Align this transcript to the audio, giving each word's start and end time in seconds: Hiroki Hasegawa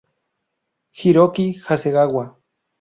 Hiroki 1.03 1.47
Hasegawa 1.69 2.25